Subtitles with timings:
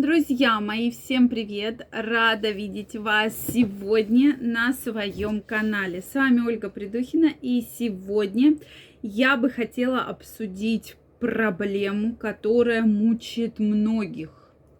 [0.00, 1.86] Друзья мои, всем привет!
[1.90, 6.00] Рада видеть вас сегодня на своем канале.
[6.00, 8.56] С вами Ольга Придухина и сегодня
[9.02, 14.30] я бы хотела обсудить проблему, которая мучает многих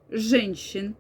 [0.08, 0.96] женщин,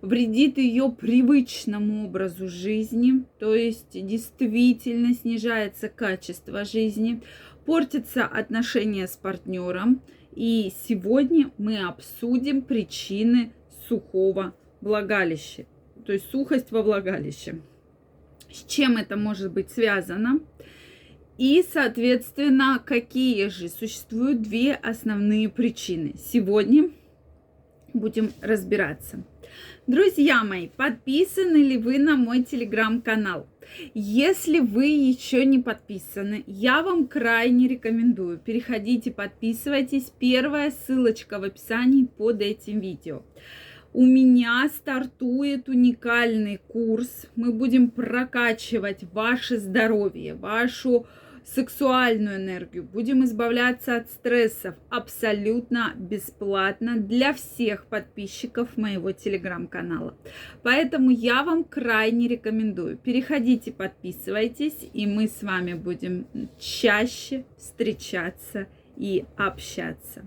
[0.00, 7.22] вредит ее привычному образу жизни, то есть действительно снижается качество жизни,
[7.64, 10.02] портятся отношения с партнером–
[10.34, 13.52] и сегодня мы обсудим причины
[13.88, 15.66] сухого влагалища,
[16.06, 17.60] то есть сухость во влагалище.
[18.50, 20.40] С чем это может быть связано?
[21.38, 26.14] И, соответственно, какие же существуют две основные причины.
[26.16, 26.90] Сегодня
[27.94, 29.24] будем разбираться.
[29.86, 33.48] Друзья мои, подписаны ли вы на мой телеграм-канал?
[33.94, 38.38] Если вы еще не подписаны, я вам крайне рекомендую.
[38.38, 40.12] Переходите, подписывайтесь.
[40.18, 43.22] Первая ссылочка в описании под этим видео.
[43.92, 47.26] У меня стартует уникальный курс.
[47.36, 51.06] Мы будем прокачивать ваше здоровье, вашу
[51.44, 60.16] сексуальную энергию, будем избавляться от стрессов абсолютно бесплатно для всех подписчиков моего телеграм-канала.
[60.62, 62.96] Поэтому я вам крайне рекомендую.
[62.96, 66.26] Переходите, подписывайтесь, и мы с вами будем
[66.58, 68.66] чаще встречаться
[68.96, 70.26] и общаться.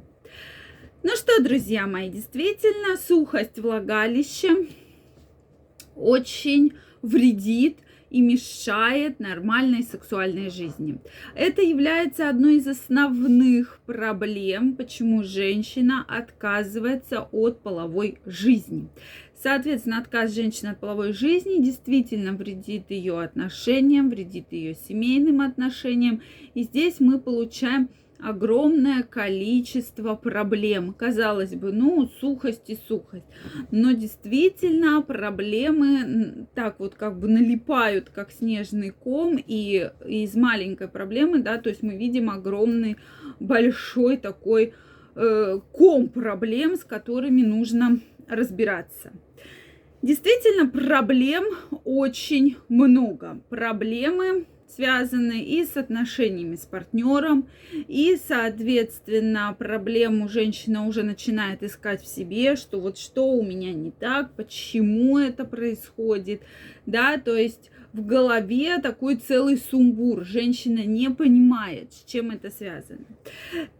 [1.03, 4.49] Ну что, друзья мои, действительно, сухость влагалища
[5.95, 7.77] очень вредит
[8.09, 10.99] и мешает нормальной сексуальной жизни.
[11.35, 18.87] Это является одной из основных проблем, почему женщина отказывается от половой жизни.
[19.41, 26.21] Соответственно, отказ женщины от половой жизни действительно вредит ее отношениям, вредит ее семейным отношениям.
[26.53, 27.89] И здесь мы получаем
[28.19, 30.93] огромное количество проблем.
[30.93, 33.25] Казалось бы, ну, сухость и сухость.
[33.71, 41.39] Но действительно проблемы так вот как бы налипают, как снежный ком, и из маленькой проблемы,
[41.39, 42.97] да, то есть мы видим огромный,
[43.39, 44.73] большой такой
[45.15, 49.11] э, ком проблем, с которыми нужно разбираться.
[50.01, 51.45] Действительно, проблем
[51.83, 53.39] очень много.
[53.49, 62.07] Проблемы связаны и с отношениями с партнером, и, соответственно, проблему женщина уже начинает искать в
[62.07, 66.41] себе, что вот что у меня не так, почему это происходит,
[66.85, 70.25] да, то есть в голове такой целый сумбур.
[70.25, 73.05] Женщина не понимает, с чем это связано.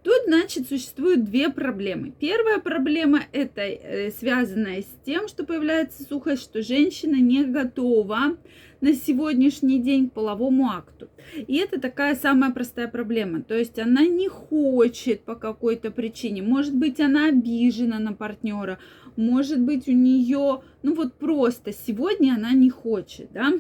[0.03, 2.13] Тут, значит, существуют две проблемы.
[2.17, 8.37] Первая проблема это э, связанная с тем, что появляется сухость, что женщина не готова
[8.79, 11.09] на сегодняшний день к половому акту.
[11.35, 13.41] И это такая самая простая проблема.
[13.41, 16.41] То есть она не хочет по какой-то причине.
[16.41, 18.79] Может быть, она обижена на партнера.
[19.17, 23.51] Может быть, у нее, ну вот просто сегодня она не хочет, да.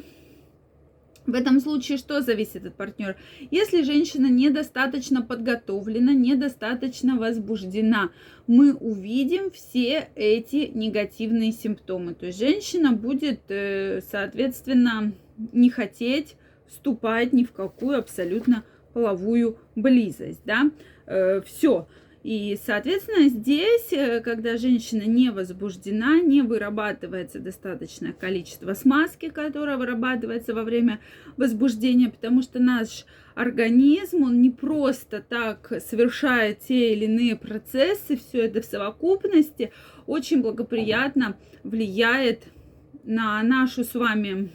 [1.25, 3.15] В этом случае что зависит от партнера?
[3.49, 8.11] Если женщина недостаточно подготовлена, недостаточно возбуждена,
[8.45, 12.13] мы увидим все эти негативные симптомы.
[12.13, 15.13] То есть женщина будет, э, соответственно,
[15.51, 16.35] не хотеть
[16.67, 18.63] вступать ни в какую абсолютно
[18.93, 20.41] половую близость.
[20.45, 20.69] Да?
[21.07, 21.87] Э, Все.
[22.25, 30.55] И, соответственно, здесь, э, когда женщина не возбуждена, не вырабатывается достаточное количество смазки, которая вырабатывается
[30.55, 30.99] во время
[31.37, 33.05] возбуждения, потому что наш
[33.35, 39.71] организм, он не просто так совершает те или иные процессы, все это в совокупности
[40.07, 42.45] очень благоприятно влияет
[43.03, 44.49] на нашу с вами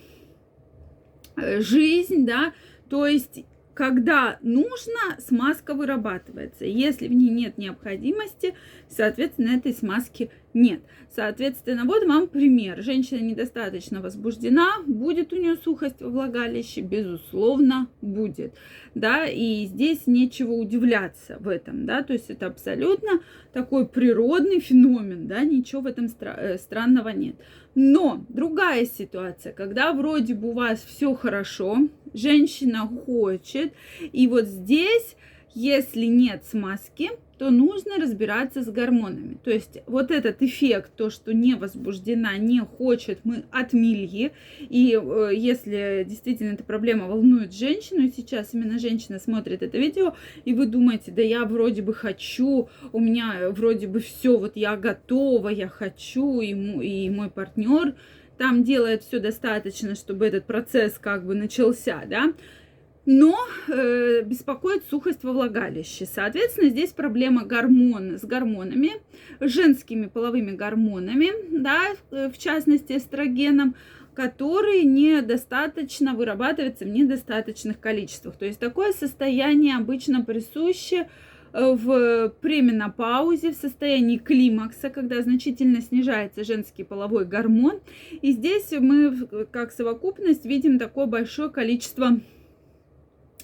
[1.36, 2.52] э, жизнь, да,
[2.88, 3.44] то есть
[3.80, 6.66] когда нужно, смазка вырабатывается.
[6.66, 8.54] Если в ней нет необходимости,
[8.90, 10.82] соответственно, этой смазки нет.
[11.14, 12.82] Соответственно, вот вам пример.
[12.82, 18.54] Женщина недостаточно возбуждена, будет у нее сухость во влагалище, безусловно, будет.
[18.94, 23.20] Да, и здесь нечего удивляться в этом, да, то есть это абсолютно
[23.52, 27.36] такой природный феномен, да, ничего в этом стра- э, странного нет.
[27.74, 33.72] Но другая ситуация, когда вроде бы у вас все хорошо, женщина хочет,
[34.12, 35.16] и вот здесь,
[35.54, 37.10] если нет смазки,
[37.40, 39.38] то нужно разбираться с гормонами.
[39.42, 44.32] То есть вот этот эффект, то, что не возбуждена, не хочет, мы отмели.
[44.60, 50.14] И э, если действительно эта проблема волнует женщину, и сейчас именно женщина смотрит это видео,
[50.44, 54.76] и вы думаете, да я вроде бы хочу, у меня вроде бы все, вот я
[54.76, 57.94] готова, я хочу, и, и мой партнер
[58.36, 62.34] там делает все достаточно, чтобы этот процесс как бы начался, да,
[63.06, 63.36] но
[63.68, 66.06] э, беспокоит сухость во влагалище.
[66.06, 68.92] Соответственно, здесь проблема гормон с гормонами,
[69.40, 71.80] женскими половыми гормонами, да,
[72.10, 73.74] в частности эстрогеном,
[74.14, 78.36] который недостаточно вырабатывается в недостаточных количествах.
[78.36, 81.08] То есть такое состояние обычно присуще
[81.52, 87.80] э, в пременопаузе, в состоянии климакса, когда значительно снижается женский половой гормон.
[88.20, 92.20] И здесь мы как совокупность видим такое большое количество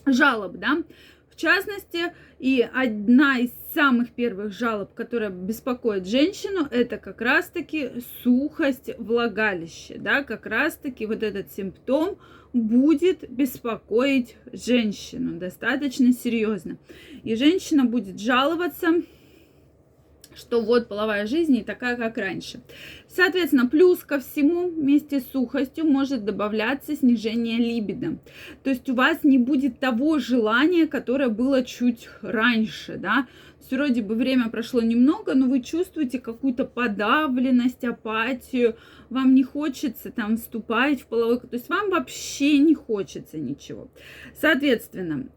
[0.06, 0.82] жалоб, да.
[1.30, 7.90] В частности, и одна из самых первых жалоб, которая беспокоит женщину, это как раз-таки
[8.22, 12.16] сухость влагалища, да, как раз-таки вот этот симптом
[12.54, 16.78] будет беспокоить женщину достаточно серьезно.
[17.22, 19.02] И женщина будет жаловаться,
[20.36, 22.60] что вот половая жизнь не такая, как раньше.
[23.08, 28.18] Соответственно, плюс ко всему вместе с сухостью может добавляться снижение либидо.
[28.62, 33.26] То есть у вас не будет того желания, которое было чуть раньше, да.
[33.60, 38.76] Все вроде бы время прошло немного, но вы чувствуете какую-то подавленность, апатию,
[39.10, 43.88] вам не хочется там вступать в половой, то есть вам вообще не хочется ничего.
[44.40, 45.28] Соответственно,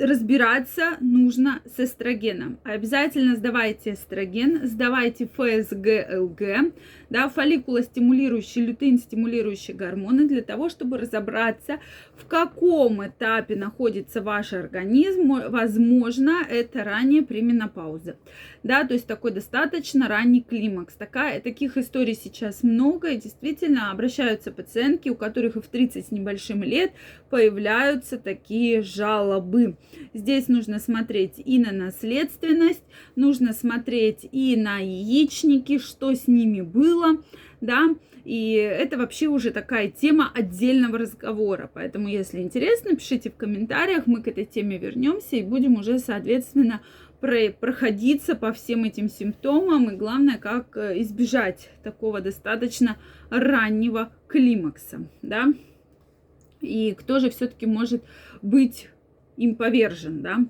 [0.00, 2.58] разбираться нужно с эстрогеном.
[2.64, 6.72] Обязательно сдавайте эстроген, сдавайте ФСГ, ЛГ,
[7.10, 11.78] да, фолликулостимулирующие, лютеин-стимулирующие гормоны для того, чтобы разобраться,
[12.16, 15.32] в каком этапе находится ваш организм.
[15.48, 18.16] Возможно, это ранее пременопауза.
[18.62, 20.94] Да, то есть такой достаточно ранний климакс.
[20.94, 26.10] Такая, таких историй сейчас много, и действительно обращаются пациентки, у которых и в 30 с
[26.10, 26.92] небольшим лет
[27.30, 29.76] появляются такие жалобы.
[30.14, 32.82] Здесь нужно смотреть и на наследственность,
[33.16, 37.22] нужно смотреть и на яичники, что с ними было,
[37.60, 37.96] да,
[38.26, 41.70] и это вообще уже такая тема отдельного разговора.
[41.72, 46.80] Поэтому, если интересно, пишите в комментариях, мы к этой теме вернемся и будем уже, соответственно,
[47.20, 52.96] проходиться по всем этим симптомам и главное, как э, избежать такого достаточно
[53.30, 55.46] раннего климакса, да.
[56.60, 58.02] И кто же все-таки может
[58.42, 58.88] быть
[59.36, 60.44] им повержен, да,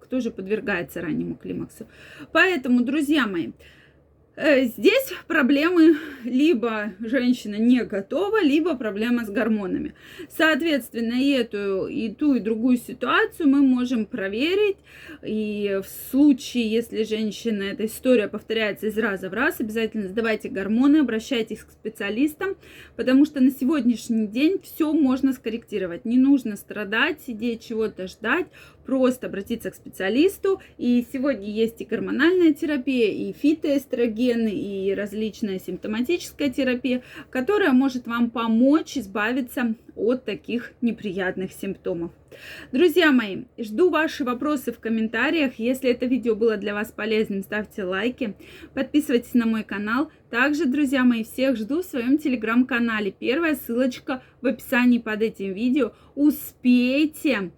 [0.00, 1.86] кто же подвергается раннему климаксу.
[2.32, 3.52] Поэтому, друзья мои, Э,
[4.38, 9.94] здесь проблемы либо женщина не готова, либо проблема с гормонами.
[10.36, 14.76] Соответственно, и эту, и ту, и другую ситуацию мы можем проверить.
[15.22, 20.98] И в случае, если женщина, эта история повторяется из раза в раз, обязательно сдавайте гормоны,
[20.98, 22.56] обращайтесь к специалистам,
[22.96, 26.04] потому что на сегодняшний день все можно скорректировать.
[26.04, 28.46] Не нужно страдать, сидеть, чего-то ждать
[28.88, 30.62] просто обратиться к специалисту.
[30.78, 38.30] И сегодня есть и гормональная терапия, и фитоэстроген, и различная симптоматическая терапия, которая может вам
[38.30, 42.12] помочь избавиться от таких неприятных симптомов.
[42.72, 45.58] Друзья мои, жду ваши вопросы в комментариях.
[45.58, 48.36] Если это видео было для вас полезным, ставьте лайки,
[48.72, 50.10] подписывайтесь на мой канал.
[50.30, 53.12] Также, друзья мои, всех жду в своем телеграм-канале.
[53.12, 55.92] Первая ссылочка в описании под этим видео.
[56.14, 57.50] Успейте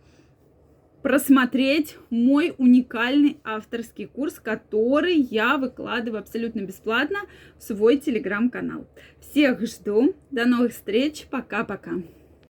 [1.03, 7.21] просмотреть мой уникальный авторский курс, который я выкладываю абсолютно бесплатно
[7.59, 8.87] в свой телеграм-канал.
[9.21, 10.15] Всех жду.
[10.31, 11.27] До новых встреч.
[11.31, 11.93] Пока-пока.